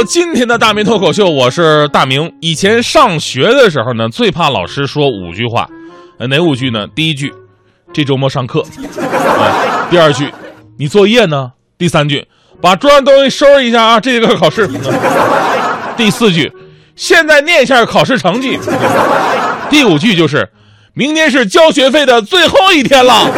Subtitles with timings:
[0.00, 2.32] 到今天的大明脱口秀，我是大明。
[2.40, 5.68] 以前上学的时候呢，最怕老师说五句话，
[6.18, 6.86] 呃，哪五句呢？
[6.94, 7.30] 第一句，
[7.92, 8.62] 这周末上课；
[8.96, 10.32] 呃、 第二句，
[10.78, 11.52] 你作业呢？
[11.76, 12.26] 第三句，
[12.62, 14.66] 把桌上东西收拾一下啊，这节课考试。
[15.98, 16.50] 第四句，
[16.96, 18.58] 现在念一下考试成绩。
[19.68, 20.48] 第五句就是，
[20.94, 23.30] 明天是交学费的最后一天了。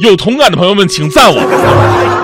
[0.00, 2.17] 有同感的朋友们，请赞我。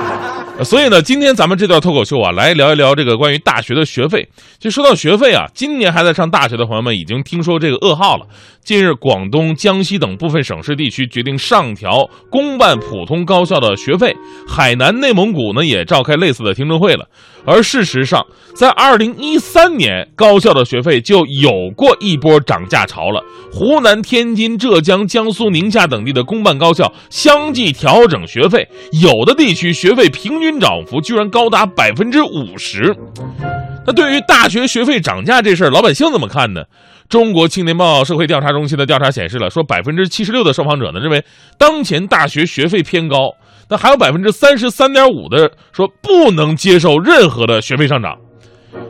[0.65, 4.27] 所以呢，今天咱们这段脱口秀啊，来聊一聊这个关于大学的学费。
[4.59, 8.27] 就说到学费啊，今年还在上大学的朋友们已经听说这个噩耗了。
[8.65, 14.17] 近日，广东、江西等部分省市地区决定上调公办普通高校的学费，
[14.49, 17.07] 海南、内蒙古呢也召开类似的听证会了。
[17.47, 18.27] 而事实上，
[18.57, 23.23] 在二零一三年，高校的学费就有过一波涨价潮了。
[23.53, 28.67] 湖南、天津、浙江、江苏、宁夏等地的公办高校相继调整学费，
[29.03, 30.55] 有的地区学费平均。
[30.65, 32.97] 涨幅居然高达百分之五十，
[33.87, 36.63] 那对于大学学费涨价这事儿，老百姓怎么看呢？
[37.07, 41.23] 中国青年报社会调查中心的调查显示了，说百分之七十六的受访者呢认为
[41.59, 43.33] 当前大学学费偏高，
[43.77, 48.17] 还有百分之三十三点五的说不能接受任何的学费上涨。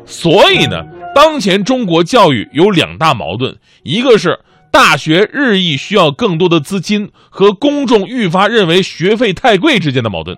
[0.06, 0.82] 所以呢，
[1.14, 4.38] 当前中国教育有两大矛盾，一个是
[4.70, 10.36] 大学日益需要更多的资金，和公众愈发认为学费太贵之间的矛盾。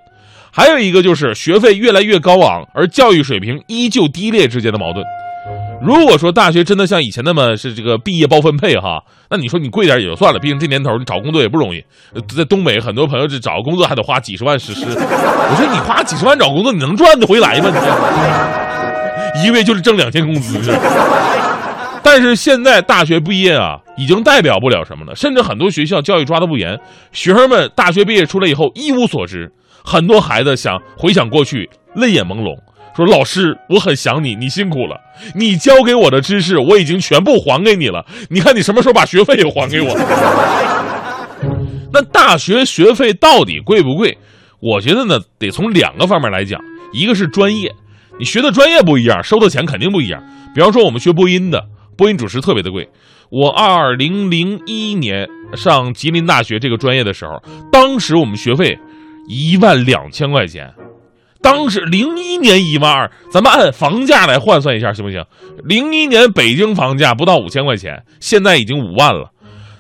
[0.53, 5.05] 还有一个就是学费越来越高昂，而教育水平依旧低劣之间的矛盾。
[5.83, 11.85] 如果说大学真的像以前那么是这个毕业包分配哈，那你说你贵点也就算了，毕竟这年头你找工作也不容易。
[12.35, 14.85] 在东北，很多朋友这找个工作还得花几十万实施。
[14.87, 17.71] 我说你花几十万找工作，你能赚得回来吗？
[19.35, 20.59] 你一个月就是挣两千工资。
[22.03, 26.79] 但是现在大学毕业啊，已经代表不了什么了，甚至很多学校教育抓得不严，
[27.13, 29.53] 学生们大学毕业出来以后一无所知。
[29.85, 32.57] 很多孩子想回想过去，泪眼朦胧，
[32.97, 34.99] 说：“老师，我很想你，你辛苦了。
[35.35, 38.05] 你教给我的知识，我已经全部还给你了。
[38.31, 39.95] 你看你什么时候把学费也还给我？”
[41.93, 44.17] 那大学学费到底贵不贵？
[44.61, 46.61] 我觉得呢，得从两个方面来讲。
[46.93, 47.71] 一个是专业，
[48.19, 50.23] 你学的专业不一样，收的钱肯定不一样。
[50.55, 51.63] 比方说，我们学播音的，
[51.97, 52.89] 播音主持特别的贵。
[53.31, 58.79] 我二零零一年上吉林大学这个专业的时候，当时我们学费。
[59.29, 60.73] 一万两千块钱，
[61.47, 65.25] 当时零一年一万二，咱们按房价来换算一下行不行？
[65.63, 69.31] 零一年北京房价不到五千块钱，现在已经五万了。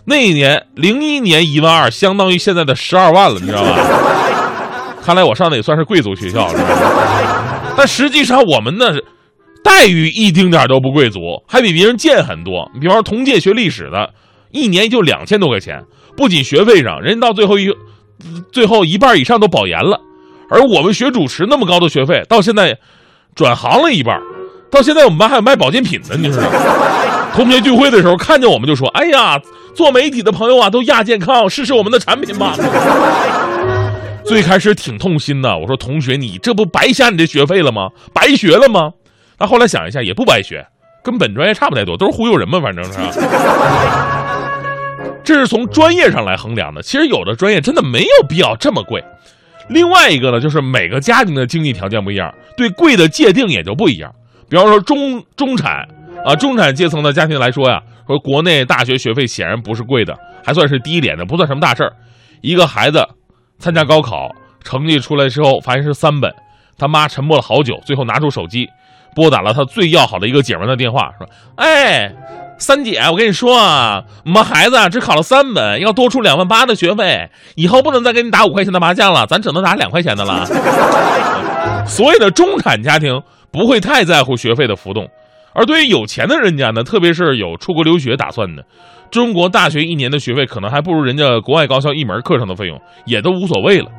[0.04, 3.76] 那一年零一年一万二，相当于现在的十二万了，你知道吧？
[5.02, 6.48] 看来我上的也算是贵族学校，
[7.76, 9.04] 但实际上我们那是
[9.64, 12.70] 待遇一丁点都不贵族，还比别人贱很多。
[12.74, 14.10] 你比方说同届学历史的，
[14.52, 15.82] 一年就两千多块钱，
[16.16, 17.68] 不仅学费上，人到最后一。
[18.50, 20.00] 最后一半以上都保研了，
[20.50, 22.78] 而我们学主持那么高的学费，到现在
[23.34, 24.20] 转行了一半，
[24.70, 26.58] 到现在我们班还有卖保健品的，你知道吗？
[27.34, 29.38] 同学聚会的时候看见我们就说：“哎呀，
[29.74, 32.54] 做媒体的朋友啊，都亚健康，试试我们的产品吧。
[34.24, 37.90] ”最开始挺痛心的，我说：“同学，你这不白瞎你这学费了吗？
[38.12, 38.92] 白学了吗？”
[39.38, 40.66] 但后来想一下，也不白学，
[41.04, 42.92] 跟本专业差不太多，都是忽悠人嘛，反正是。
[45.22, 49.04] 这是从专业上来衡量的，其实有的专业真的没有必要这么贵。
[49.68, 54.12] 另外一个呢，就是每个家庭的经济条件不一样，对贵的界定也就不一样。
[54.48, 55.86] 比方说中中产
[56.24, 61.92] 啊，中产阶层的家庭来说呀，说国内大学学费显然不是贵的，还算是低廉的，不算什么大事儿。
[62.42, 63.04] 一个孩子
[63.58, 64.30] 参加高考，
[64.62, 66.32] 成绩出来之后发现是三本，
[66.78, 68.68] 他妈沉默了好久，最后拿出手机，
[69.16, 72.14] 拨打了他最要好的一个姐们的电话，说：“哎。”
[72.58, 80.46] 三姐，我跟你说啊，我们孩子啊只考了三本，要多出两万八的学费，以后不能再给你打五块钱的麻将了，咱只能打两块钱的了。
[81.86, 83.20] 所以呢，中产家庭
[83.52, 85.06] 不会太在乎学费的浮动，
[85.52, 88.64] 而对于有钱的人家呢，特别是有出国留学打算的，
[89.10, 93.90] 中国大学一年的学费可能还不如人家国外高校一门课程的费用，也都无所谓了。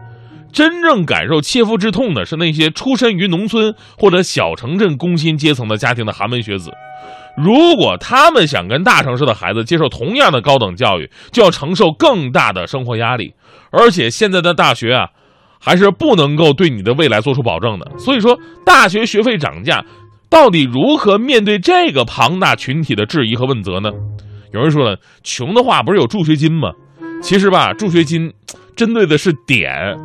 [0.52, 6.72] 真正感受切肤之痛的是那些出身于农村或者小城镇工薪阶层的家庭的寒门学子。
[7.38, 13.34] 如果他们想跟大城市的孩子接受同样的高等教育，就要承受更大的生活压力。
[13.72, 15.10] 而且现在的大学啊，
[15.60, 17.92] 还是不能够对你的未来做出保证的。
[18.00, 19.86] 所以说，大学学费涨价，
[20.30, 23.92] 到底如何面对这个庞大群体的质疑和问责呢？
[24.52, 26.72] 有人说了，穷的话不是有助学金吗？
[27.22, 28.34] 其实吧，助学金
[28.76, 29.96] 针对的是点，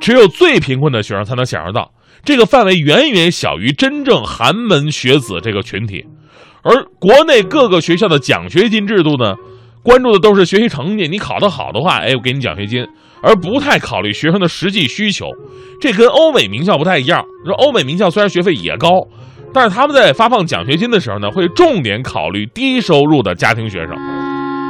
[0.00, 1.92] 只有最贫困的学生才能享受到，
[2.24, 6.04] 这个范围远远小于真正寒门学子这个群体。
[6.62, 9.34] 而国内各个学校的奖学金制度呢，
[9.82, 11.08] 关注的都是学习成绩。
[11.08, 12.84] 你考得好的话，哎，我给你奖学金；
[13.22, 15.26] 而不太考虑学生的实际需求。
[15.80, 17.24] 这跟欧美名校不太一样。
[17.46, 18.90] 说欧美名校虽然学费也高，
[19.54, 23.96] 但是他们在发放奖学金的时候呢，会重点考虑低收入的家庭学生，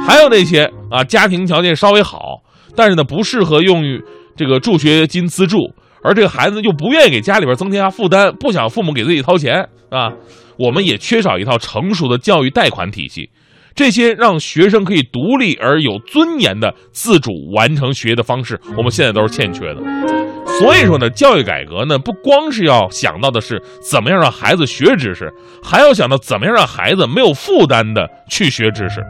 [0.07, 2.41] 还有那些啊家庭条件稍微好，
[2.75, 4.01] 但是呢不适合用于
[4.37, 5.57] 这个助学金资助，
[6.03, 10.11] 而这个孩子又不愿意给家里边增加负担，不想父母给自己掏钱啊。
[10.57, 13.29] 我们也缺少一套成熟的教育贷款体系。
[13.73, 19.81] 这些让学生可以独立而有尊严的自主完成学业的方式，我们现在都是欠缺的。
[20.59, 25.31] 所以说呢，教育改革呢，不光是要想到的是怎么样让孩子学知识，
[25.63, 29.01] 还要想到怎么样让孩子没有负担的去学知识。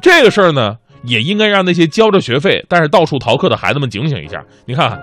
[0.00, 4.42] 这个事儿呢，也应该让那些交着学费但是到处逃课的孩子们警醒一下。
[4.66, 4.98] 你看，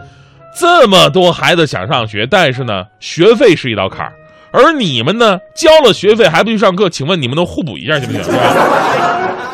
[0.59, 4.13] 这么多孩子想上学，但是呢，学费是一道坎儿。
[4.51, 6.89] 而你们呢，交了学费还不去上课？
[6.89, 8.33] 请问你们能互补一下行不行？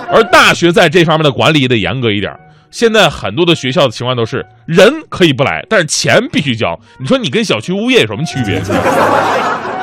[0.10, 2.34] 而大学在这方面的管理也得严格一点。
[2.72, 6.80] 现在很多的学校的情况都是人可以不来，但是钱必须交。
[7.00, 8.62] 你说你跟小区物业有什么区别？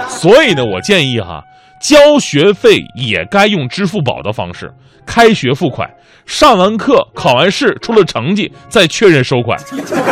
[0.09, 1.43] 所以呢，我建议哈，
[1.83, 4.73] 交学费也该用支付宝的方式，
[5.05, 5.91] 开学付款，
[6.31, 9.59] 上完课考完试出了成绩再确认收款，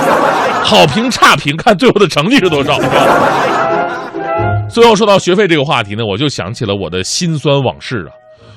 [0.65, 2.77] 好评差评看最后的成绩是多少。
[4.69, 8.11] 最后说到学费这个话题呢，我就想起了我的辛酸往事啊。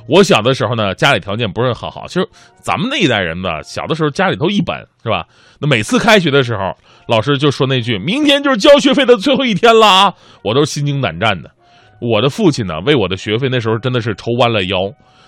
[0.09, 2.05] 我小的时候呢，家里条件不是很好。
[2.07, 2.27] 其实
[2.59, 5.23] 咱们那一代人呢，小的时候家里都一般，是吧？
[5.59, 6.73] 那每次开学的时候，
[7.07, 10.11] 老师就说那句“明天就是交学费的最后一天了啊”，
[10.43, 11.51] 我都是心惊胆战的。
[12.01, 14.77] 我的父亲呢，为我的学费那时候真的是愁弯了腰。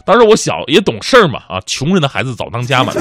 [0.05, 2.91] 当时我小也懂事嘛，啊，穷人的孩子早当家嘛。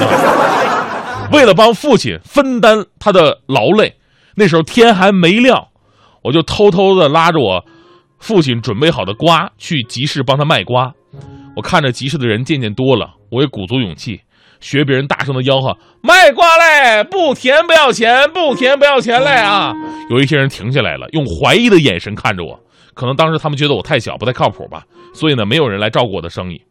[1.31, 3.95] 为了帮父亲分担他的劳累，
[4.35, 5.67] 那时候天还没亮。
[6.23, 7.65] 我就偷偷的拉着我
[8.19, 10.93] 父亲准备好的瓜去集市帮他卖瓜。
[11.55, 14.21] 我看着集市的人渐渐多了，我也鼓足勇气
[14.61, 19.73] 学别人大声的吆喝：“卖瓜嘞，不甜不要钱，不甜不要钱嘞啊！”
[20.09, 22.57] 有一些人停下来了，用怀疑的眼神看着我。
[22.93, 24.83] 可能当时他们觉得我太小，不太靠谱吧，
[25.13, 26.61] 所以呢，没有人来照顾我的生意。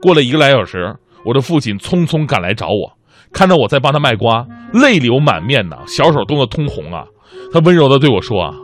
[0.00, 2.92] 过了一个来小时，我的父亲匆匆赶来找我，
[3.32, 7.04] 看到我在帮他卖瓜，泪流满面呐，小手冻得通红啊。
[7.52, 8.54] 他温柔的对我说：“啊。”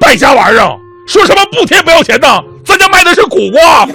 [0.00, 2.28] 败家玩意儿，说什么不甜不要钱呢？
[2.64, 3.86] 咱家卖的是苦瓜。